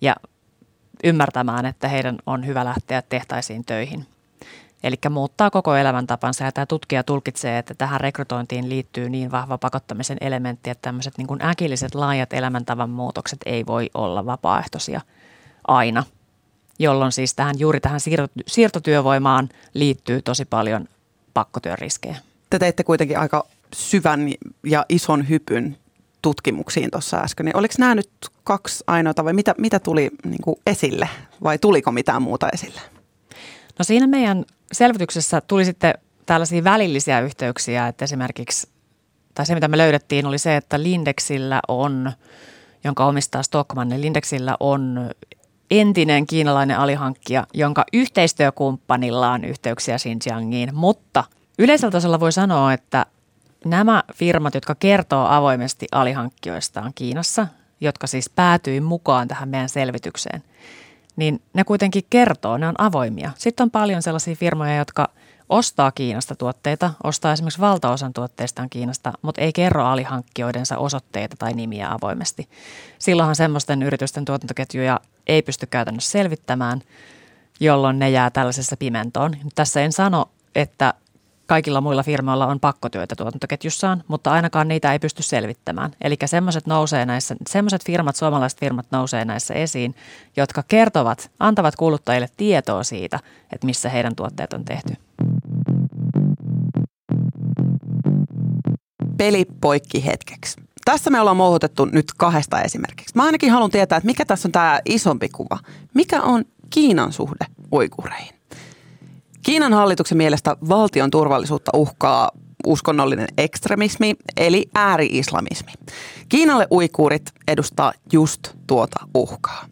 ja 0.00 0.16
ymmärtämään, 1.04 1.66
että 1.66 1.88
heidän 1.88 2.18
on 2.26 2.46
hyvä 2.46 2.64
lähteä 2.64 3.02
tehtaisiin 3.02 3.64
töihin. 3.64 4.06
Eli 4.82 4.96
muuttaa 5.10 5.50
koko 5.50 5.76
elämäntapansa 5.76 6.44
ja 6.44 6.52
tämä 6.52 6.66
tutkija 6.66 7.02
tulkitsee, 7.02 7.58
että 7.58 7.74
tähän 7.74 8.00
rekrytointiin 8.00 8.68
liittyy 8.68 9.10
niin 9.10 9.30
vahva 9.30 9.58
pakottamisen 9.58 10.18
elementti, 10.20 10.70
että 10.70 10.82
tämmöiset 10.82 11.18
niin 11.18 11.26
kuin 11.26 11.44
äkilliset 11.44 11.94
laajat 11.94 12.32
elämäntavan 12.32 12.90
muutokset 12.90 13.38
ei 13.46 13.66
voi 13.66 13.90
olla 13.94 14.26
vapaaehtoisia 14.26 15.00
aina– 15.66 16.04
jolloin 16.78 17.12
siis 17.12 17.34
tähän, 17.34 17.58
juuri 17.58 17.80
tähän 17.80 18.00
siirtotyövoimaan 18.46 19.48
liittyy 19.74 20.22
tosi 20.22 20.44
paljon 20.44 20.88
pakkotyön 21.34 21.78
riskejä. 21.78 22.16
Te 22.50 22.58
teitte 22.58 22.84
kuitenkin 22.84 23.18
aika 23.18 23.46
syvän 23.74 24.30
ja 24.64 24.86
ison 24.88 25.28
hypyn 25.28 25.76
tutkimuksiin 26.22 26.90
tuossa 26.90 27.16
äsken. 27.16 27.46
Niin 27.46 27.56
oliko 27.56 27.74
nämä 27.78 27.94
nyt 27.94 28.10
kaksi 28.44 28.84
ainoata 28.86 29.24
vai 29.24 29.32
mitä, 29.32 29.54
mitä 29.58 29.78
tuli 29.78 30.10
niin 30.24 30.42
kuin 30.42 30.56
esille 30.66 31.08
vai 31.42 31.58
tuliko 31.58 31.92
mitään 31.92 32.22
muuta 32.22 32.48
esille? 32.52 32.80
No 33.78 33.84
siinä 33.84 34.06
meidän 34.06 34.44
selvityksessä 34.72 35.40
tuli 35.40 35.64
sitten 35.64 35.94
tällaisia 36.26 36.64
välillisiä 36.64 37.20
yhteyksiä, 37.20 37.88
että 37.88 38.04
esimerkiksi, 38.04 38.68
tai 39.34 39.46
se 39.46 39.54
mitä 39.54 39.68
me 39.68 39.78
löydettiin 39.78 40.26
oli 40.26 40.38
se, 40.38 40.56
että 40.56 40.82
Lindexillä 40.82 41.60
on, 41.68 42.12
jonka 42.84 43.06
omistaa 43.06 43.42
Stockmann, 43.42 43.88
niin 43.88 44.00
Lindexillä 44.00 44.56
on 44.60 45.10
entinen 45.70 46.26
kiinalainen 46.26 46.78
alihankkija, 46.78 47.46
jonka 47.54 47.84
yhteistyökumppanilla 47.92 49.32
on 49.32 49.44
yhteyksiä 49.44 49.96
Xinjiangiin, 49.98 50.74
mutta 50.74 51.24
yleisellä 51.58 51.90
tasolla 51.90 52.20
voi 52.20 52.32
sanoa, 52.32 52.72
että 52.72 53.06
nämä 53.64 54.02
firmat, 54.14 54.54
jotka 54.54 54.74
kertoo 54.74 55.26
avoimesti 55.26 55.86
alihankkijoistaan 55.92 56.92
Kiinassa, 56.94 57.46
jotka 57.80 58.06
siis 58.06 58.30
päätyi 58.30 58.80
mukaan 58.80 59.28
tähän 59.28 59.48
meidän 59.48 59.68
selvitykseen, 59.68 60.42
niin 61.16 61.42
ne 61.54 61.64
kuitenkin 61.64 62.04
kertoo, 62.10 62.58
ne 62.58 62.68
on 62.68 62.74
avoimia. 62.78 63.30
Sitten 63.38 63.64
on 63.64 63.70
paljon 63.70 64.02
sellaisia 64.02 64.36
firmoja, 64.36 64.76
jotka– 64.76 65.08
ostaa 65.48 65.92
Kiinasta 65.92 66.34
tuotteita, 66.34 66.90
ostaa 67.04 67.32
esimerkiksi 67.32 67.60
valtaosan 67.60 68.12
tuotteistaan 68.12 68.70
Kiinasta, 68.70 69.12
mutta 69.22 69.40
ei 69.40 69.52
kerro 69.52 69.86
alihankkijoidensa 69.86 70.78
osoitteita 70.78 71.36
tai 71.38 71.52
nimiä 71.52 71.92
avoimesti. 71.92 72.48
Silloinhan 72.98 73.36
semmoisten 73.36 73.82
yritysten 73.82 74.24
tuotantoketjuja 74.24 75.00
ei 75.26 75.42
pysty 75.42 75.66
käytännössä 75.66 76.10
selvittämään, 76.10 76.80
jolloin 77.60 77.98
ne 77.98 78.10
jää 78.10 78.30
tällaisessa 78.30 78.76
pimentoon. 78.76 79.36
Tässä 79.54 79.80
en 79.80 79.92
sano, 79.92 80.30
että 80.54 80.94
kaikilla 81.46 81.80
muilla 81.80 82.02
firmoilla 82.02 82.46
on 82.46 82.60
pakkotyötä 82.60 83.16
tuotantoketjussaan, 83.16 84.04
mutta 84.08 84.30
ainakaan 84.32 84.68
niitä 84.68 84.92
ei 84.92 84.98
pysty 84.98 85.22
selvittämään. 85.22 85.90
Eli 86.00 86.16
semmoiset 86.24 86.66
nousee 86.66 87.06
näissä, 87.06 87.36
semmoiset 87.48 87.84
firmat, 87.84 88.16
suomalaiset 88.16 88.60
firmat 88.60 88.86
nousee 88.90 89.24
näissä 89.24 89.54
esiin, 89.54 89.94
jotka 90.36 90.62
kertovat, 90.68 91.30
antavat 91.40 91.76
kuluttajille 91.76 92.28
tietoa 92.36 92.82
siitä, 92.82 93.20
että 93.52 93.66
missä 93.66 93.88
heidän 93.88 94.16
tuotteet 94.16 94.52
on 94.52 94.64
tehty. 94.64 95.07
Peli 99.18 99.46
poikki 99.60 100.06
hetkeksi. 100.06 100.60
Tässä 100.84 101.10
me 101.10 101.20
ollaan 101.20 101.36
mouhutettu 101.36 101.84
nyt 101.84 102.06
kahdesta 102.16 102.62
esimerkiksi. 102.62 103.16
Mä 103.16 103.24
ainakin 103.24 103.50
haluan 103.50 103.70
tietää, 103.70 103.96
että 103.96 104.06
mikä 104.06 104.24
tässä 104.24 104.48
on 104.48 104.52
tämä 104.52 104.80
isompi 104.84 105.28
kuva. 105.28 105.58
Mikä 105.94 106.22
on 106.22 106.44
Kiinan 106.70 107.12
suhde 107.12 107.46
uikureihin? 107.72 108.34
Kiinan 109.42 109.72
hallituksen 109.72 110.18
mielestä 110.18 110.56
valtion 110.68 111.10
turvallisuutta 111.10 111.70
uhkaa 111.74 112.30
uskonnollinen 112.66 113.28
ekstremismi 113.38 114.14
eli 114.36 114.70
ääri-islamismi. 114.74 115.72
Kiinalle 116.28 116.66
uikuurit 116.70 117.32
edustaa 117.48 117.92
just 118.12 118.40
tuota 118.66 119.06
uhkaa. 119.14 119.66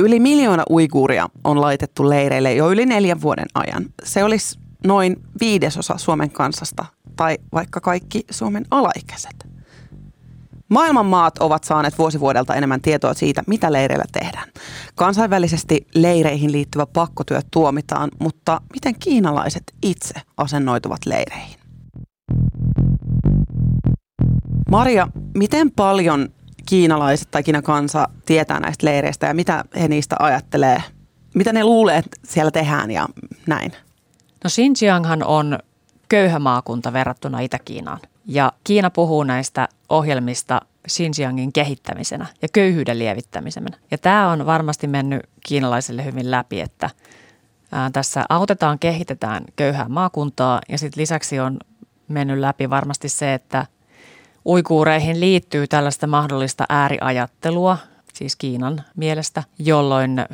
Yli 0.00 0.20
miljoona 0.20 0.62
uiguuria 0.70 1.28
on 1.44 1.60
laitettu 1.60 2.08
leireille 2.08 2.54
jo 2.54 2.70
yli 2.70 2.86
neljän 2.86 3.22
vuoden 3.22 3.46
ajan. 3.54 3.84
Se 4.04 4.24
olisi 4.24 4.58
noin 4.84 5.16
viidesosa 5.40 5.98
Suomen 5.98 6.30
kansasta 6.30 6.84
tai 7.16 7.38
vaikka 7.54 7.80
kaikki 7.80 8.24
Suomen 8.30 8.64
alaikäiset. 8.70 9.46
Maailman 10.68 11.06
maat 11.06 11.38
ovat 11.38 11.64
saaneet 11.64 11.98
vuosivuodelta 11.98 12.54
enemmän 12.54 12.80
tietoa 12.80 13.14
siitä, 13.14 13.42
mitä 13.46 13.72
leireillä 13.72 14.04
tehdään. 14.12 14.48
Kansainvälisesti 14.94 15.86
leireihin 15.94 16.52
liittyvä 16.52 16.86
pakkotyö 16.86 17.40
tuomitaan, 17.50 18.10
mutta 18.20 18.60
miten 18.72 18.94
kiinalaiset 18.98 19.62
itse 19.82 20.14
asennoituvat 20.36 21.06
leireihin? 21.06 21.60
Maria, 24.70 25.08
miten 25.34 25.70
paljon 25.70 26.28
kiinalaiset 26.66 27.30
tai 27.30 27.42
Kiinan 27.42 27.62
kansa 27.62 28.08
tietää 28.26 28.60
näistä 28.60 28.86
leireistä 28.86 29.26
ja 29.26 29.34
mitä 29.34 29.64
he 29.80 29.88
niistä 29.88 30.16
ajattelee? 30.18 30.82
Mitä 31.34 31.52
ne 31.52 31.64
luulee, 31.64 31.96
että 31.96 32.16
siellä 32.24 32.50
tehdään 32.50 32.90
ja 32.90 33.08
näin? 33.46 33.72
No 34.44 34.50
Xinjianghan 34.50 35.24
on 35.24 35.58
köyhä 36.08 36.38
maakunta 36.38 36.92
verrattuna 36.92 37.40
Itä-Kiinaan. 37.40 37.98
Ja 38.26 38.52
Kiina 38.64 38.90
puhuu 38.90 39.24
näistä 39.24 39.68
ohjelmista 39.88 40.60
Xinjiangin 40.88 41.52
kehittämisenä 41.52 42.26
ja 42.42 42.48
köyhyyden 42.52 42.98
lievittämisenä. 42.98 43.76
Ja 43.90 43.98
tämä 43.98 44.30
on 44.30 44.46
varmasti 44.46 44.86
mennyt 44.86 45.22
kiinalaisille 45.46 46.04
hyvin 46.04 46.30
läpi, 46.30 46.60
että 46.60 46.90
tässä 47.92 48.24
autetaan, 48.28 48.78
kehitetään 48.78 49.44
köyhää 49.56 49.88
maakuntaa 49.88 50.60
ja 50.68 50.78
sitten 50.78 51.00
lisäksi 51.00 51.40
on 51.40 51.58
mennyt 52.08 52.38
läpi 52.38 52.70
varmasti 52.70 53.08
se, 53.08 53.34
että 53.34 53.66
uikuureihin 54.46 55.20
liittyy 55.20 55.66
tällaista 55.66 56.06
mahdollista 56.06 56.64
ääriajattelua, 56.68 57.78
siis 58.14 58.36
Kiinan 58.36 58.82
mielestä, 58.96 59.42
jolloin 59.58 60.24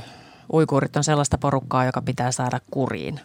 uikuurit 0.52 0.97
on 0.97 1.05
sellaista 1.05 1.38
porukkaa, 1.38 1.85
joka 1.85 2.02
pitää 2.02 2.33
saada 2.33 2.61
kuriin. 2.71 3.21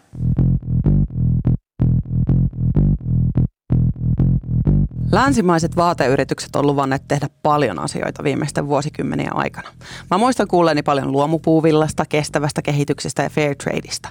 Länsimaiset 5.12 5.76
vaateyritykset 5.76 6.56
on 6.56 6.66
luvanneet 6.66 7.02
tehdä 7.08 7.28
paljon 7.42 7.78
asioita 7.78 8.24
viimeisten 8.24 8.68
vuosikymmenien 8.68 9.36
aikana. 9.36 9.68
Mä 10.10 10.18
muistan 10.18 10.48
kuulleeni 10.48 10.82
paljon 10.82 11.12
luomupuuvillasta, 11.12 12.04
kestävästä 12.08 12.62
kehityksestä 12.62 13.22
ja 13.22 13.30
fair 13.30 13.56
tradeista. 13.56 14.08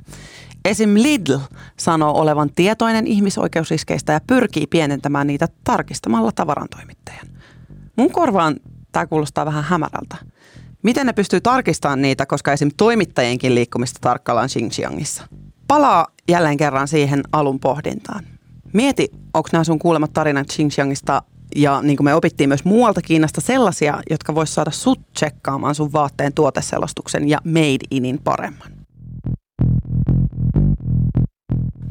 Esim. 0.65 0.93
Lidl 0.93 1.37
sanoo 1.79 2.21
olevan 2.21 2.49
tietoinen 2.55 3.07
ihmisoikeusriskeistä 3.07 4.13
ja 4.13 4.21
pyrkii 4.27 4.67
pienentämään 4.67 5.27
niitä 5.27 5.47
tarkistamalla 5.63 6.31
tavarantoimittajan. 6.31 7.27
Mun 7.95 8.11
korvaan 8.11 8.55
tämä 8.91 9.07
kuulostaa 9.07 9.45
vähän 9.45 9.63
hämärältä. 9.63 10.15
Miten 10.83 11.07
ne 11.07 11.13
pystyy 11.13 11.41
tarkistamaan 11.41 12.01
niitä, 12.01 12.25
koska 12.25 12.53
esim. 12.53 12.71
toimittajienkin 12.77 13.55
liikkumista 13.55 13.99
tarkkaillaan 14.01 14.49
Xinjiangissa? 14.49 15.27
Palaa 15.67 16.07
jälleen 16.29 16.57
kerran 16.57 16.87
siihen 16.87 17.21
alun 17.31 17.59
pohdintaan. 17.59 18.36
Mieti, 18.77 19.07
onko 19.33 19.49
nämä 19.51 19.63
sun 19.63 19.79
kuulemat 19.79 20.13
tarinat 20.13 20.47
Xinjiangista 20.47 21.21
ja 21.55 21.81
niin 21.81 21.97
kuin 21.97 22.05
me 22.05 22.15
opittiin 22.15 22.49
myös 22.49 22.65
muualta 22.65 23.01
Kiinasta 23.01 23.41
sellaisia, 23.41 24.01
jotka 24.09 24.35
vois 24.35 24.53
saada 24.53 24.71
sut 24.71 24.99
tsekkaamaan 25.13 25.75
sun 25.75 25.93
vaatteen 25.93 26.33
tuoteselostuksen 26.33 27.29
ja 27.29 27.37
made 27.43 27.85
inin 27.91 28.19
paremman. 28.23 28.71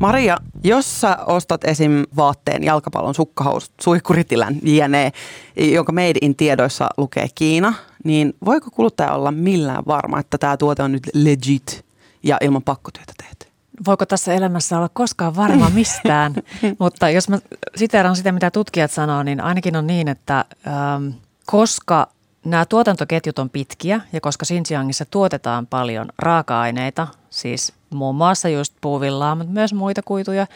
Maria, 0.01 0.37
jos 0.65 1.01
sä 1.01 1.19
ostat 1.27 1.65
esim. 1.65 2.05
vaatteen, 2.17 2.65
jalkapallon, 2.65 3.15
sukkahousut, 3.15 3.73
suihkuritilän, 3.81 4.57
jne, 4.63 5.13
jonka 5.57 5.93
Made 5.93 6.19
in 6.23 6.37
tiedoissa 6.37 6.89
lukee 6.97 7.29
Kiina, 7.35 7.75
niin 8.05 8.35
voiko 8.45 8.71
kuluttaja 8.71 9.13
olla 9.13 9.33
millään 9.33 9.85
varma, 9.87 10.21
että 10.21 10.39
tämä 10.39 10.57
tuote 10.57 10.83
on 10.83 10.93
nyt 10.93 11.11
legit 11.15 11.85
ja 12.23 12.37
ilman 12.41 12.63
pakkotyötä 12.63 13.13
tehty? 13.19 13.46
Voiko 13.87 14.07
tässä 14.07 14.35
elämässä 14.35 14.77
olla 14.77 14.91
koskaan 14.93 15.37
varma 15.37 15.71
mistään? 15.71 16.35
Mutta 16.79 17.11
jos 17.11 17.29
mä 17.29 17.39
siteeraan 17.77 18.17
sitä, 18.17 18.33
mitä 18.33 18.51
tutkijat 18.51 18.91
sanoo, 18.91 19.23
niin 19.23 19.41
ainakin 19.41 19.77
on 19.77 19.87
niin, 19.87 20.09
että 20.09 20.45
ähm, 20.67 21.09
koska 21.47 22.09
nämä 22.45 22.65
tuotantoketjut 22.65 23.39
on 23.39 23.51
pitkiä 23.51 24.01
ja 24.13 24.21
koska 24.21 24.47
Xinjiangissa 24.47 25.05
tuotetaan 25.05 25.67
paljon 25.67 26.09
raaka-aineita, 26.19 27.09
siis 27.31 27.73
muun 27.91 28.17
muassa 28.17 28.49
just 28.49 28.75
puuvillaa, 28.81 29.35
mutta 29.35 29.53
myös 29.53 29.75
muita 29.75 30.03
kuituja, 30.03 30.47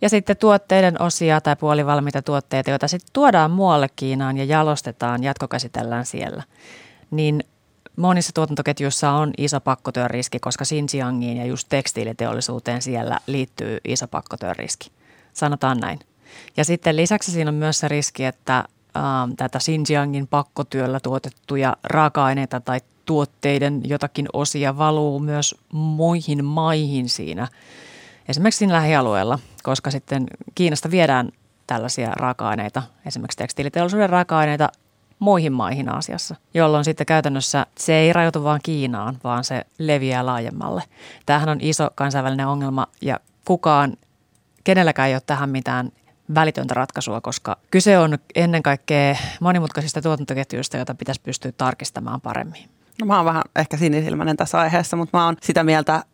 ja 0.00 0.08
sitten 0.08 0.36
tuotteiden 0.36 1.02
osia 1.02 1.40
tai 1.40 1.56
puolivalmiita 1.56 2.22
tuotteita, 2.22 2.70
joita 2.70 2.88
sitten 2.88 3.10
tuodaan 3.12 3.50
muualle 3.50 3.88
Kiinaan 3.96 4.36
ja 4.36 4.44
jalostetaan, 4.44 5.22
jatkokäsitellään 5.22 6.06
siellä, 6.06 6.42
niin 7.10 7.44
monissa 7.96 8.32
tuotantoketjuissa 8.32 9.10
on 9.10 9.30
iso 9.38 9.60
pakkotyön 9.60 10.10
riski, 10.10 10.38
koska 10.38 10.64
Xinjiangiin 10.64 11.36
ja 11.36 11.44
just 11.44 11.68
tekstiiliteollisuuteen 11.68 12.82
siellä 12.82 13.20
liittyy 13.26 13.78
iso 13.84 14.08
pakkotyön 14.08 14.56
riski. 14.56 14.90
Sanotaan 15.32 15.78
näin. 15.78 15.98
Ja 16.56 16.64
sitten 16.64 16.96
lisäksi 16.96 17.32
siinä 17.32 17.48
on 17.48 17.54
myös 17.54 17.78
se 17.78 17.88
riski, 17.88 18.24
että 18.24 18.64
ähm, 18.96 19.32
tätä 19.36 19.58
Xinjiangin 19.58 20.26
pakkotyöllä 20.26 21.00
tuotettuja 21.00 21.76
raaka-aineita 21.84 22.60
tai 22.60 22.80
tuotteiden 23.04 23.80
jotakin 23.84 24.26
osia 24.32 24.78
valuu 24.78 25.20
myös 25.20 25.54
muihin 25.72 26.44
maihin 26.44 27.08
siinä, 27.08 27.48
esimerkiksi 28.28 28.58
siinä 28.58 28.74
lähialueella, 28.74 29.38
koska 29.62 29.90
sitten 29.90 30.26
Kiinasta 30.54 30.90
viedään 30.90 31.32
tällaisia 31.66 32.10
raaka-aineita, 32.10 32.82
esimerkiksi 33.06 33.38
tekstiiliteollisuuden 33.38 34.10
raaka-aineita 34.10 34.68
muihin 35.20 35.52
maihin 35.52 35.88
Aasiassa, 35.88 36.36
jolloin 36.54 36.84
sitten 36.84 37.06
käytännössä 37.06 37.66
se 37.78 37.94
ei 37.94 38.12
rajoitu 38.12 38.44
vain 38.44 38.60
Kiinaan, 38.62 39.18
vaan 39.24 39.44
se 39.44 39.64
leviää 39.78 40.26
laajemmalle. 40.26 40.82
Tämähän 41.26 41.48
on 41.48 41.58
iso 41.60 41.90
kansainvälinen 41.94 42.46
ongelma 42.46 42.86
ja 43.02 43.20
kukaan, 43.44 43.96
kenelläkään 44.64 45.08
ei 45.08 45.14
ole 45.14 45.22
tähän 45.26 45.50
mitään 45.50 45.92
välitöntä 46.34 46.74
ratkaisua, 46.74 47.20
koska 47.20 47.56
kyse 47.70 47.98
on 47.98 48.18
ennen 48.34 48.62
kaikkea 48.62 49.16
monimutkaisista 49.40 50.02
tuotantoketjuista, 50.02 50.76
joita 50.76 50.94
pitäisi 50.94 51.20
pystyä 51.20 51.52
tarkistamaan 51.52 52.20
paremmin. 52.20 52.70
No 53.00 53.06
mä 53.06 53.16
oon 53.16 53.24
vähän 53.24 53.42
ehkä 53.56 53.76
sinisilmäinen 53.76 54.36
tässä 54.36 54.58
aiheessa, 54.58 54.96
mutta 54.96 55.18
mä 55.18 55.24
oon 55.24 55.36
sitä 55.40 55.64
mieltä, 55.64 56.04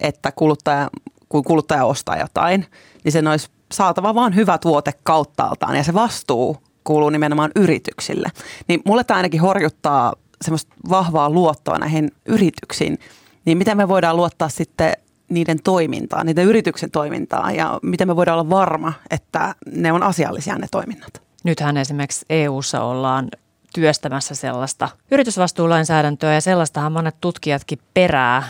että 0.00 0.32
kuluttaja, 0.32 0.90
kun 1.28 1.44
kuluttaja 1.44 1.84
ostaa 1.84 2.16
jotain, 2.16 2.66
niin 3.04 3.12
sen 3.12 3.28
olisi 3.28 3.50
saatava 3.72 4.14
vaan 4.14 4.34
hyvä 4.34 4.58
tuote 4.58 4.92
kauttaaltaan 5.02 5.76
ja 5.76 5.84
se 5.84 5.94
vastuu 5.94 6.67
kuuluu 6.88 7.10
nimenomaan 7.10 7.50
yrityksille. 7.56 8.28
Niin 8.68 8.80
mulle 8.84 9.04
tämä 9.04 9.16
ainakin 9.16 9.40
horjuttaa 9.40 10.14
semmoista 10.44 10.74
vahvaa 10.90 11.30
luottoa 11.30 11.78
näihin 11.78 12.10
yrityksiin. 12.26 12.98
Niin 13.44 13.58
miten 13.58 13.76
me 13.76 13.88
voidaan 13.88 14.16
luottaa 14.16 14.48
sitten 14.48 14.92
niiden 15.28 15.58
toimintaan, 15.64 16.26
niiden 16.26 16.44
yrityksen 16.44 16.90
toimintaan 16.90 17.56
ja 17.56 17.78
miten 17.82 18.08
me 18.08 18.16
voidaan 18.16 18.38
olla 18.38 18.50
varma, 18.50 18.92
että 19.10 19.54
ne 19.72 19.92
on 19.92 20.02
asiallisia 20.02 20.58
ne 20.58 20.66
toiminnat? 20.70 21.22
Nythän 21.44 21.76
esimerkiksi 21.76 22.26
EU-ssa 22.30 22.82
ollaan 22.82 23.28
työstämässä 23.74 24.34
sellaista 24.34 24.88
yritysvastuulainsäädäntöä 25.10 26.34
ja 26.34 26.40
sellaistahan 26.40 26.92
monet 26.92 27.16
tutkijatkin 27.20 27.78
perää. 27.94 28.42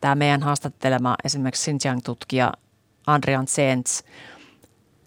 Tämä 0.00 0.14
meidän 0.14 0.42
haastattelema 0.42 1.16
esimerkiksi 1.24 1.70
Xinjiang-tutkija 1.70 2.52
Andrian 3.06 3.46
Sens 3.48 4.04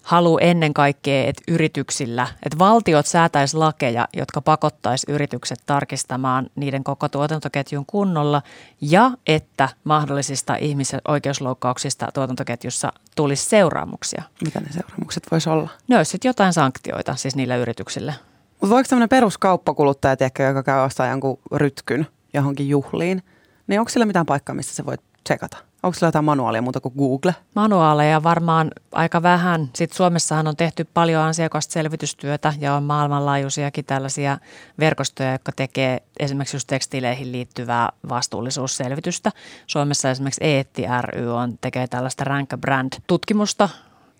haluaa 0.05 0.41
ennen 0.41 0.73
kaikkea, 0.73 1.27
että 1.27 1.43
yrityksillä, 1.47 2.27
että 2.43 2.59
valtiot 2.59 3.05
säätäis 3.05 3.53
lakeja, 3.53 4.07
jotka 4.13 4.41
pakottais 4.41 5.05
yritykset 5.07 5.59
tarkistamaan 5.65 6.49
niiden 6.55 6.83
koko 6.83 7.09
tuotantoketjun 7.09 7.85
kunnolla 7.85 8.41
ja 8.81 9.11
että 9.27 9.69
mahdollisista 9.83 10.55
ihmisoikeusloukkauksista 10.55 12.07
tuotantoketjussa 12.13 12.93
tulisi 13.15 13.45
seuraamuksia. 13.45 14.23
Mitä 14.43 14.59
ne 14.59 14.67
seuraamukset 14.71 15.23
voisi 15.31 15.49
olla? 15.49 15.69
Ne 15.87 15.97
olisi 15.97 16.11
sitten 16.11 16.29
jotain 16.29 16.53
sanktioita 16.53 17.15
siis 17.15 17.35
niille 17.35 17.57
yrityksille. 17.57 18.15
Mutta 18.61 18.75
voiko 18.75 18.87
tämmöinen 18.89 19.09
peruskauppakuluttaja, 19.09 20.17
tiedäkö, 20.17 20.43
joka 20.43 20.63
käy 20.63 20.79
ostaa 20.79 21.07
jonkun 21.07 21.39
rytkyn 21.51 22.07
johonkin 22.33 22.69
juhliin, 22.69 23.23
niin 23.67 23.79
onko 23.79 23.89
sillä 23.89 24.05
mitään 24.05 24.25
paikkaa, 24.25 24.55
missä 24.55 24.75
se 24.75 24.85
voi 24.85 24.95
tsekata? 25.23 25.57
Onko 25.85 25.93
sillä 25.95 26.07
jotain 26.07 26.25
manuaalia 26.25 26.61
muuta 26.61 26.79
kuin 26.79 26.93
Google? 26.97 27.35
Manuaaleja 27.55 28.23
varmaan 28.23 28.71
aika 28.91 29.23
vähän. 29.23 29.69
Sitten 29.73 29.97
Suomessahan 29.97 30.47
on 30.47 30.55
tehty 30.55 30.83
paljon 30.93 31.23
ansiokasta 31.23 31.71
selvitystyötä 31.71 32.53
ja 32.59 32.73
on 32.73 32.83
maailmanlaajuisiakin 32.83 33.85
tällaisia 33.85 34.37
verkostoja, 34.79 35.31
jotka 35.31 35.51
tekee 35.51 36.01
esimerkiksi 36.19 36.55
just 36.55 36.67
tekstiileihin 36.67 37.31
liittyvää 37.31 37.89
vastuullisuusselvitystä. 38.09 39.31
Suomessa 39.67 40.11
esimerkiksi 40.11 40.43
Eetti 40.43 40.83
ry 41.01 41.33
on, 41.33 41.57
tekee 41.61 41.87
tällaista 41.87 42.23
Rank 42.23 42.49
Brand-tutkimusta, 42.57 43.69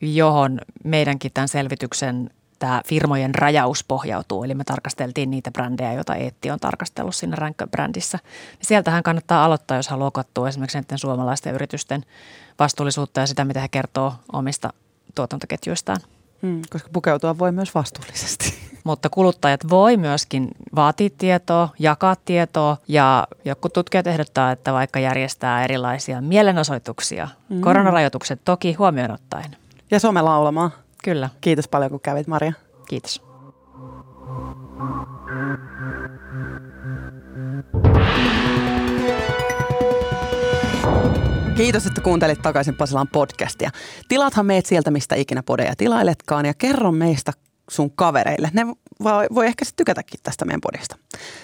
johon 0.02 0.60
meidänkin 0.84 1.32
tämän 1.34 1.48
selvityksen 1.48 2.30
tämä 2.60 2.82
firmojen 2.86 3.36
rajaus 3.36 3.84
pohjautuu. 3.84 4.44
Eli 4.44 4.56
me 4.56 4.64
tarkasteltiin 4.64 5.32
niitä 5.32 5.52
brändejä, 5.52 5.94
joita 5.94 6.16
Eetti 6.16 6.52
on 6.52 6.60
tarkastellut 6.60 7.16
siinä 7.16 7.36
Rank-brändissä. 7.36 8.20
Sieltähän 8.62 9.04
kannattaa 9.04 9.46
aloittaa, 9.46 9.78
jos 9.78 9.88
haluaa 9.88 10.12
katsoa 10.12 10.50
esimerkiksi 10.50 10.78
näiden 10.78 10.98
suomalaisten 10.98 11.56
yritysten 11.56 12.06
vastuullisuutta 12.60 13.20
ja 13.20 13.28
sitä, 13.28 13.46
mitä 13.46 13.60
he 13.60 13.68
kertoo 13.68 14.14
omista 14.34 14.74
tuotantoketjuistaan. 15.16 15.98
Hmm, 16.42 16.62
koska 16.70 16.90
pukeutua 16.94 17.38
voi 17.38 17.52
myös 17.52 17.76
vastuullisesti. 17.76 18.54
Mutta 18.84 19.10
kuluttajat 19.10 19.70
voi 19.70 19.98
myöskin 19.98 20.48
vaatia 20.76 21.10
tietoa, 21.18 21.70
jakaa 21.80 22.16
tietoa 22.26 22.78
ja 22.88 23.28
joku 23.46 23.70
tutkijat 23.70 24.08
ehdottaa, 24.08 24.52
että 24.52 24.74
vaikka 24.74 25.00
järjestää 25.00 25.64
erilaisia 25.64 26.22
mielenosoituksia, 26.22 27.28
mm. 27.50 27.62
koronarajoitukset 27.62 28.42
toki 28.46 28.74
huomioon 28.74 29.12
ottaen. 29.12 29.56
Ja 29.92 30.00
somelaulamaan. 30.00 30.72
Kyllä. 31.06 31.30
Kiitos 31.42 31.68
paljon, 31.68 31.92
kun 31.92 32.00
kävit, 32.00 32.28
Maria. 32.28 32.54
Kiitos. 32.88 33.22
Kiitos, 41.58 41.86
että 41.86 42.02
kuuntelit 42.02 42.42
takaisin 42.42 42.76
Pasilan 42.76 43.08
podcastia. 43.08 43.70
Tilaathan 44.08 44.46
meet 44.46 44.66
sieltä, 44.66 44.92
mistä 44.92 45.16
ikinä 45.16 45.44
podeja 45.44 45.76
tilailetkaan 45.76 46.46
ja 46.46 46.54
kerro 46.54 46.92
meistä 46.92 47.32
sun 47.70 47.92
kavereille. 47.92 48.50
Ne 48.54 48.66
voi, 49.04 49.28
voi 49.36 49.46
ehkä 49.46 49.66
sitten 49.66 49.86
tykätäkin 49.86 50.20
tästä 50.24 50.46
meidän 50.46 50.62
podista. 50.62 50.96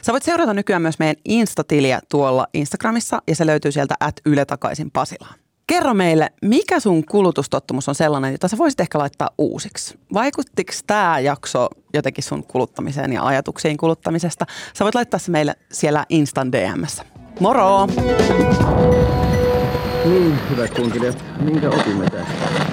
Sä 0.01 0.11
voit 0.11 0.23
seurata 0.23 0.53
nykyään 0.53 0.81
myös 0.81 0.99
meidän 0.99 1.15
Insta-tiliä 1.25 1.99
tuolla 2.09 2.47
Instagramissa 2.53 3.21
ja 3.27 3.35
se 3.35 3.45
löytyy 3.45 3.71
sieltä 3.71 3.95
at 3.99 4.15
Yle 4.25 4.45
takaisin 4.45 4.91
Pasilaan. 4.91 5.40
Kerro 5.71 5.93
meille, 5.93 6.29
mikä 6.41 6.79
sun 6.79 7.05
kulutustottumus 7.05 7.89
on 7.89 7.95
sellainen, 7.95 8.31
jota 8.31 8.47
sä 8.47 8.57
voisit 8.57 8.79
ehkä 8.79 8.99
laittaa 8.99 9.29
uusiksi? 9.37 9.99
Vaikuttiko 10.13 10.71
tämä 10.87 11.19
jakso 11.19 11.67
jotenkin 11.93 12.23
sun 12.23 12.43
kuluttamiseen 12.43 13.13
ja 13.13 13.25
ajatuksiin 13.25 13.77
kuluttamisesta? 13.77 14.45
Sä 14.73 14.83
voit 14.83 14.95
laittaa 14.95 15.19
se 15.19 15.31
meille 15.31 15.55
siellä 15.71 16.05
Instan 16.09 16.51
DMssä. 16.51 17.05
Moro! 17.39 17.87
Niin, 20.05 20.39
hyvät 20.49 20.73
kunkilijat, 20.73 21.23
minkä 21.39 21.69
opimme 21.69 22.05
tästä? 22.09 22.70